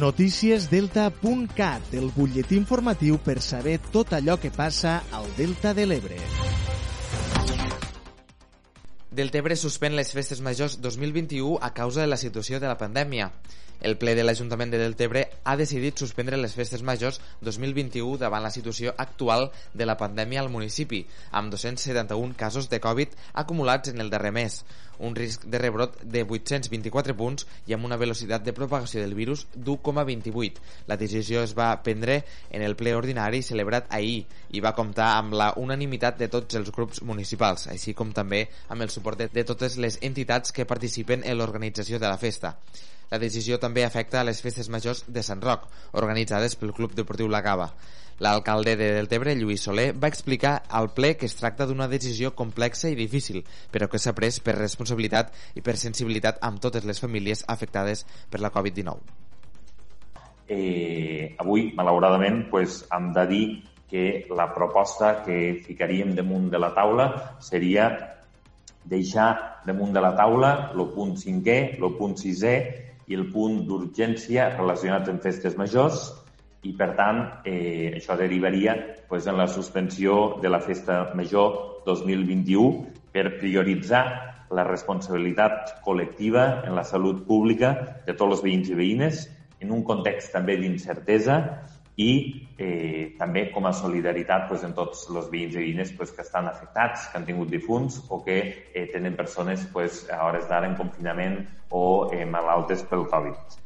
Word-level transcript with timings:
Noticiesdelta.cat, 0.00 1.90
el 1.92 2.06
butlletí 2.14 2.56
informatiu 2.56 3.18
per 3.20 3.42
saber 3.44 3.74
tot 3.92 4.14
allò 4.16 4.38
que 4.40 4.48
passa 4.48 4.94
al 5.12 5.26
Delta 5.36 5.74
de 5.76 5.84
l'Ebre. 5.84 6.16
Deltebre 9.12 9.58
suspèn 9.60 9.92
les 9.98 10.14
festes 10.16 10.40
majors 10.40 10.78
2021 10.80 11.58
a 11.60 11.74
causa 11.76 12.00
de 12.00 12.08
la 12.08 12.16
situació 12.16 12.62
de 12.62 12.70
la 12.70 12.78
pandèmia. 12.80 13.28
El 13.80 13.98
ple 14.00 14.14
de 14.16 14.24
l'Ajuntament 14.24 14.72
de 14.72 14.80
Deltebre 14.80 15.26
ha 15.44 15.56
decidit 15.60 16.00
suspendre 16.00 16.40
les 16.40 16.56
festes 16.56 16.80
majors 16.80 17.20
2021 17.44 18.16
davant 18.20 18.44
la 18.44 18.52
situació 18.52 18.94
actual 18.96 19.50
de 19.74 19.84
la 19.84 19.98
pandèmia 20.00 20.40
al 20.40 20.52
municipi, 20.52 21.04
amb 21.30 21.52
271 21.52 22.40
casos 22.40 22.72
de 22.72 22.80
Covid 22.80 23.16
acumulats 23.44 23.92
en 23.92 24.00
el 24.00 24.08
darrer 24.08 24.32
mes, 24.32 24.62
un 25.06 25.16
risc 25.16 25.46
de 25.50 25.58
rebrot 25.58 25.96
de 26.02 26.22
824 26.24 27.16
punts 27.16 27.46
i 27.66 27.74
amb 27.76 27.88
una 27.88 27.98
velocitat 28.00 28.44
de 28.44 28.54
propagació 28.56 29.02
del 29.02 29.16
virus 29.18 29.46
d'1,28. 29.54 30.62
La 30.90 30.98
decisió 31.00 31.42
es 31.42 31.56
va 31.58 31.72
prendre 31.82 32.20
en 32.50 32.62
el 32.66 32.76
ple 32.76 32.94
ordinari 32.96 33.42
celebrat 33.46 33.90
ahir 33.96 34.24
i 34.50 34.62
va 34.64 34.74
comptar 34.76 35.12
amb 35.16 35.34
la 35.40 35.52
unanimitat 35.56 36.20
de 36.20 36.30
tots 36.32 36.60
els 36.60 36.70
grups 36.74 37.02
municipals, 37.02 37.66
així 37.72 37.94
com 37.94 38.12
també 38.12 38.46
amb 38.68 38.86
el 38.86 38.92
suport 38.92 39.18
de, 39.18 39.30
de 39.32 39.44
totes 39.44 39.78
les 39.80 39.98
entitats 40.02 40.52
que 40.52 40.68
participen 40.68 41.24
en 41.24 41.38
l'organització 41.38 41.98
de 41.98 42.08
la 42.08 42.20
festa. 42.20 42.56
La 43.10 43.18
decisió 43.18 43.56
també 43.58 43.82
afecta 43.82 44.20
a 44.20 44.26
les 44.26 44.38
festes 44.38 44.68
majors 44.70 45.00
de 45.10 45.22
Sant 45.26 45.40
Roc, 45.42 45.64
organitzades 45.98 46.54
pel 46.54 46.70
Club 46.76 46.92
Deportiu 46.94 47.26
La 47.26 47.40
Gava. 47.42 47.72
L'alcalde 48.22 48.76
de 48.78 48.90
Deltebre, 48.94 49.32
Lluís 49.34 49.64
Soler, 49.66 49.88
va 49.98 50.10
explicar 50.12 50.52
al 50.68 50.92
ple 50.94 51.16
que 51.18 51.26
es 51.26 51.34
tracta 51.34 51.66
d'una 51.66 51.88
decisió 51.90 52.30
complexa 52.38 52.90
i 52.92 52.94
difícil, 52.94 53.40
però 53.72 53.88
que 53.90 53.98
s'ha 53.98 54.12
pres 54.14 54.38
per 54.44 54.54
responsabilitat 54.54 55.32
i 55.58 55.64
per 55.66 55.74
sensibilitat 55.80 56.38
amb 56.46 56.60
totes 56.62 56.86
les 56.86 57.00
famílies 57.02 57.42
afectades 57.48 58.04
per 58.30 58.38
la 58.44 58.52
Covid-19. 58.54 59.00
Eh, 60.50 61.34
avui, 61.42 61.72
malauradament, 61.74 62.44
pues, 62.50 62.84
hem 62.94 63.08
de 63.16 63.24
dir 63.26 63.44
que 63.90 64.04
la 64.30 64.52
proposta 64.54 65.24
que 65.24 65.58
ficaríem 65.66 66.14
damunt 66.14 66.46
de 66.52 66.60
la 66.62 66.70
taula 66.76 67.08
seria 67.42 67.88
deixar 68.84 69.62
damunt 69.66 69.90
de 69.96 70.04
la 70.04 70.12
taula 70.14 70.52
el 70.70 70.86
punt 70.94 71.16
cinquè, 71.18 71.58
el 71.80 71.98
punt 71.98 72.14
sisè 72.20 72.54
i 73.10 73.18
el 73.18 73.26
punt 73.34 73.64
d'urgència 73.66 74.48
relacionat 74.54 75.08
amb 75.10 75.22
festes 75.24 75.56
majors 75.58 76.04
i, 76.62 76.72
per 76.78 76.92
tant, 76.98 77.20
eh, 77.48 77.96
això 77.98 78.14
derivaria 78.20 78.76
pues, 79.08 79.26
en 79.26 79.38
la 79.40 79.48
suspensió 79.50 80.36
de 80.42 80.52
la 80.52 80.60
festa 80.62 81.02
major 81.18 81.82
2021 81.86 82.86
per 83.10 83.40
prioritzar 83.40 84.04
la 84.54 84.64
responsabilitat 84.66 85.80
col·lectiva 85.84 86.62
en 86.66 86.74
la 86.78 86.86
salut 86.86 87.24
pública 87.26 87.74
de 88.06 88.14
tots 88.14 88.36
els 88.36 88.44
veïns 88.46 88.70
i 88.70 88.78
veïnes 88.78 89.26
en 89.60 89.74
un 89.74 89.82
context 89.86 90.32
també 90.34 90.56
d'incertesa 90.60 91.40
i 91.96 92.10
eh, 92.58 93.14
també 93.18 93.46
com 93.54 93.66
a 93.66 93.72
solidaritat 93.76 94.48
pues, 94.48 94.64
en 94.64 94.74
tots 94.76 95.06
els 95.10 95.30
veïns 95.32 95.56
i 95.56 95.62
veïnes 95.62 95.94
pues, 95.96 96.12
que 96.16 96.22
estan 96.22 96.48
afectats, 96.48 97.08
que 97.10 97.18
han 97.18 97.26
tingut 97.28 97.50
difunts 97.50 98.02
o 98.08 98.22
que 98.24 98.38
eh, 98.74 98.86
tenen 98.92 99.16
persones 99.16 99.66
pues, 99.72 100.04
a 100.10 100.22
hores 100.26 100.48
d'ara 100.48 100.70
en 100.70 100.78
confinament 100.78 101.42
o 101.70 102.10
eh, 102.12 102.24
malaltes 102.26 102.86
pel 102.88 103.08
Covid. 103.10 103.58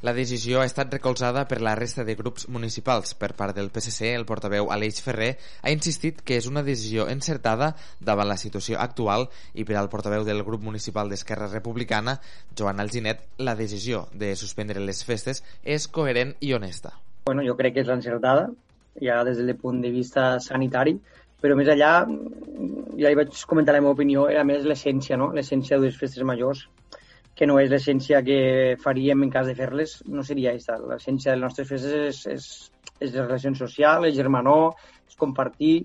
La 0.00 0.12
decisió 0.14 0.60
ha 0.60 0.66
estat 0.68 0.92
recolzada 0.94 1.42
per 1.50 1.56
la 1.58 1.72
resta 1.74 2.04
de 2.06 2.14
grups 2.14 2.44
municipals. 2.54 3.16
Per 3.18 3.32
part 3.34 3.56
del 3.56 3.72
PSC, 3.74 4.12
el 4.14 4.26
portaveu 4.28 4.70
Aleix 4.70 5.00
Ferrer 5.02 5.32
ha 5.58 5.72
insistit 5.74 6.20
que 6.22 6.38
és 6.38 6.46
una 6.46 6.62
decisió 6.62 7.08
encertada 7.10 7.72
davant 7.98 8.30
la 8.30 8.38
situació 8.38 8.78
actual 8.78 9.26
i 9.58 9.66
per 9.66 9.74
al 9.80 9.90
portaveu 9.90 10.22
del 10.28 10.44
grup 10.46 10.62
municipal 10.62 11.10
d'Esquerra 11.10 11.50
Republicana, 11.50 12.20
Joan 12.54 12.78
Alginet, 12.78 13.26
la 13.42 13.58
decisió 13.58 14.06
de 14.14 14.30
suspendre 14.38 14.86
les 14.86 15.02
festes 15.02 15.42
és 15.64 15.90
coherent 15.90 16.36
i 16.38 16.54
honesta 16.54 16.94
bueno, 17.28 17.44
jo 17.44 17.54
crec 17.58 17.76
que 17.76 17.84
és 17.84 17.90
l'encertada, 17.90 18.48
ja 19.04 19.20
des 19.24 19.38
del 19.38 19.54
punt 19.60 19.82
de 19.84 19.92
vista 19.92 20.38
sanitari, 20.40 20.96
però 21.42 21.54
més 21.58 21.68
allà, 21.70 21.92
ja 22.98 23.12
hi 23.12 23.18
vaig 23.18 23.36
comentar 23.50 23.76
la 23.76 23.82
meva 23.84 23.94
opinió, 23.94 24.26
era 24.32 24.46
més 24.48 24.64
l'essència, 24.66 25.18
no? 25.20 25.28
l'essència 25.36 25.76
de 25.76 25.86
les 25.86 26.00
festes 26.00 26.24
majors, 26.26 26.64
que 27.38 27.46
no 27.46 27.60
és 27.62 27.70
l'essència 27.70 28.24
que 28.26 28.40
faríem 28.82 29.22
en 29.22 29.30
cas 29.30 29.46
de 29.46 29.54
fer-les, 29.54 29.92
no 30.10 30.24
seria 30.26 30.50
aquesta. 30.50 30.80
L'essència 30.88 31.30
de 31.30 31.36
les 31.36 31.44
nostres 31.44 31.68
festes 31.70 31.94
és, 32.08 32.24
és, 32.32 32.48
és 33.06 33.14
la 33.14 33.28
relació 33.28 33.52
social, 33.60 34.08
és 34.08 34.16
germanor, 34.16 34.72
és 35.06 35.20
compartir, 35.20 35.76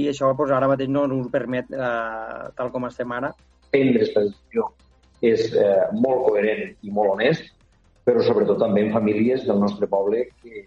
i 0.00 0.08
això 0.10 0.32
pues, 0.34 0.50
ara 0.56 0.72
mateix 0.72 0.90
no 0.90 1.04
ens 1.06 1.30
permet 1.30 1.70
eh, 1.76 2.50
tal 2.56 2.72
com 2.74 2.88
estem 2.88 3.14
ara. 3.14 3.30
Prendre 3.70 4.00
aquesta 4.00 4.24
decisió 4.26 4.72
és 5.30 5.52
eh, 5.52 5.86
molt 6.00 6.24
coherent 6.26 6.66
i 6.82 6.90
molt 6.96 7.14
honest, 7.14 7.52
però 8.06 8.22
sobretot 8.24 8.60
també 8.62 8.84
en 8.86 8.94
famílies 8.94 9.46
del 9.48 9.60
nostre 9.62 9.88
poble 9.90 10.24
que, 10.42 10.64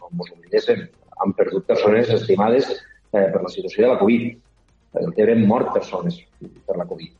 com 0.00 0.22
us 0.24 0.32
oblidéssim, 0.34 0.86
han 1.22 1.34
perdut 1.38 1.66
persones 1.68 2.10
estimades 2.12 2.70
eh, 2.72 3.28
per 3.32 3.42
la 3.42 3.52
situació 3.52 3.84
de 3.84 3.92
la 3.92 3.98
Covid. 4.00 4.30
A 4.94 5.02
Deltebre 5.02 5.34
han 5.36 5.46
mort 5.50 5.72
persones 5.74 6.20
per 6.40 6.78
la 6.78 6.86
Covid. 6.90 7.12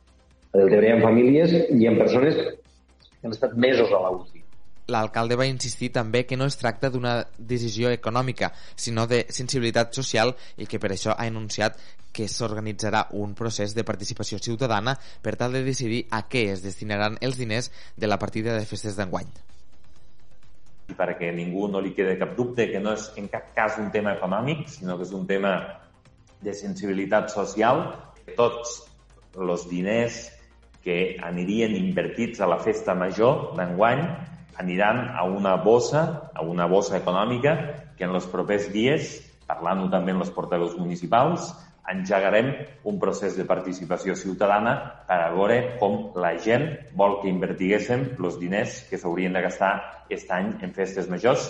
A 0.53 0.61
Deltebre 0.61 0.89
hi 0.89 0.95
ha 0.95 1.03
famílies 1.03 1.55
i 1.57 1.81
hi 1.81 1.89
ha 1.89 1.97
persones 1.99 2.39
que 2.39 3.27
han 3.27 3.35
estat 3.35 3.55
mesos 3.59 3.91
a 3.91 4.01
l'UCI. 4.05 4.44
L'alcalde 4.87 5.37
va 5.39 5.47
insistir 5.49 5.91
també 5.93 6.25
que 6.29 6.37
no 6.37 6.45
es 6.45 6.57
tracta 6.61 6.91
d'una 6.93 7.15
decisió 7.37 7.89
econòmica, 7.89 8.51
sinó 8.75 9.07
de 9.07 9.25
sensibilitat 9.29 9.95
social 9.97 10.35
i 10.57 10.67
que 10.69 10.79
per 10.79 10.91
això 10.93 11.15
ha 11.15 11.25
anunciat 11.25 11.79
que 12.15 12.29
s'organitzarà 12.31 13.07
un 13.19 13.33
procés 13.35 13.73
de 13.75 13.83
participació 13.83 14.39
ciutadana 14.39 14.95
per 15.21 15.35
tal 15.35 15.57
de 15.57 15.65
decidir 15.65 16.05
a 16.11 16.23
què 16.29 16.47
es 16.53 16.63
destinaran 16.63 17.17
els 17.21 17.41
diners 17.41 17.71
de 17.97 18.07
la 18.07 18.19
partida 18.21 18.55
de 18.55 18.69
festes 18.69 18.95
d'enguany 18.95 19.33
perquè 20.93 21.31
ningú 21.33 21.65
no 21.67 21.81
li 21.81 21.95
quede 21.97 22.13
cap 22.19 22.35
dubte 22.37 22.67
que 22.69 22.79
no 22.79 22.93
és 22.93 23.07
en 23.17 23.27
cap 23.31 23.49
cas 23.55 23.79
un 23.81 23.89
tema 23.91 24.13
econòmic, 24.13 24.67
sinó 24.69 24.99
que 24.99 25.07
és 25.07 25.13
un 25.17 25.25
tema 25.25 25.55
de 26.45 26.53
sensibilitat 26.53 27.31
social. 27.33 27.81
Tots 28.37 28.77
els 29.35 29.65
diners 29.69 30.19
que 30.85 31.17
anirien 31.25 31.73
invertits 31.75 32.41
a 32.41 32.49
la 32.49 32.59
festa 32.61 32.93
major 32.93 33.55
d'enguany 33.57 34.03
aniran 34.61 35.09
a 35.15 35.23
una 35.27 35.55
bossa, 35.61 36.31
a 36.33 36.43
una 36.43 36.65
bossa 36.65 36.97
econòmica 36.97 37.55
que 37.97 38.05
en 38.07 38.15
els 38.15 38.27
propers 38.31 38.69
dies, 38.73 39.19
parlant-ho 39.47 39.89
també 39.91 40.15
amb 40.15 40.25
els 40.25 40.33
portaveus 40.35 40.77
municipals, 40.79 41.51
engegarem 41.91 42.49
un 42.89 42.97
procés 42.99 43.35
de 43.37 43.45
participació 43.45 44.15
ciutadana 44.17 44.73
per 45.07 45.19
a 45.21 45.29
veure 45.33 45.59
com 45.81 46.17
la 46.17 46.33
gent 46.41 46.65
vol 46.97 47.19
que 47.21 47.29
invertiguéssim 47.29 48.07
els 48.17 48.39
diners 48.41 48.81
que 48.89 48.97
s'haurien 48.97 49.37
de 49.37 49.45
gastar 49.45 49.73
aquest 50.05 50.31
any 50.33 50.55
en 50.65 50.73
festes 50.73 51.09
majors. 51.11 51.45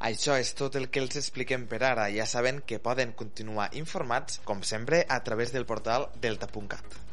Això 0.00 0.38
és 0.40 0.54
tot 0.56 0.78
el 0.80 0.88
que 0.88 1.02
els 1.04 1.18
expliquem 1.20 1.68
per 1.68 1.82
ara. 1.84 2.08
Ja 2.14 2.24
saben 2.26 2.62
que 2.66 2.80
poden 2.80 3.12
continuar 3.12 3.68
informats, 3.76 4.40
com 4.48 4.64
sempre, 4.64 5.04
a 5.06 5.20
través 5.22 5.52
del 5.52 5.68
portal 5.68 6.08
delta.cat. 6.24 7.09